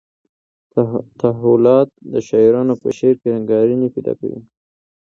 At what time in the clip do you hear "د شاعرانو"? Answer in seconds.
2.11-2.73